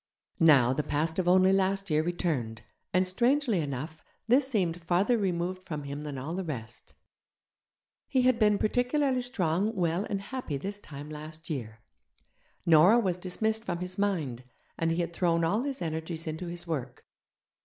Now, 0.39 0.73
the 0.73 0.81
past 0.81 1.19
of 1.19 1.27
only 1.27 1.53
last 1.53 1.91
year 1.91 2.01
returned, 2.01 2.63
and, 2.91 3.07
strangely 3.07 3.59
enough, 3.59 4.01
this 4.27 4.47
seemed 4.47 4.81
farther 4.81 5.15
removed 5.15 5.61
from 5.61 5.83
him 5.83 6.01
than 6.01 6.17
all 6.17 6.33
the 6.33 6.43
rest. 6.43 6.95
He 8.07 8.23
had 8.23 8.39
been 8.39 8.57
particularly 8.57 9.21
strong, 9.21 9.75
well, 9.75 10.05
and 10.09 10.19
happy 10.19 10.57
this 10.57 10.79
time 10.79 11.11
last 11.11 11.51
year. 11.51 11.81
Nora 12.65 12.97
was 12.97 13.19
dismissed 13.19 13.63
from 13.63 13.77
his 13.77 13.99
mind, 13.99 14.43
and 14.75 14.89
he 14.89 15.01
had 15.01 15.13
thrown 15.13 15.43
all 15.43 15.61
his 15.61 15.83
energies 15.83 16.25
into 16.25 16.47
his 16.47 16.65
work. 16.65 17.05